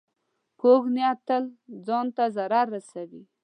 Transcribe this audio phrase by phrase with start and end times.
[0.61, 1.43] کوږ نیت تل
[1.85, 3.23] ځان ته ضرر رسوي